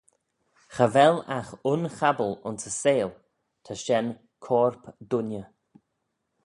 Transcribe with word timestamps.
Cha 0.73 0.85
vel 0.93 1.15
agh 1.37 1.51
un 1.71 1.81
chabal 1.97 2.33
ayns 2.47 2.65
yn 2.69 2.77
seihll 2.81 3.13
ta 3.63 3.73
shen 3.83 4.07
corp 4.45 4.81
dooinney. 5.09 5.45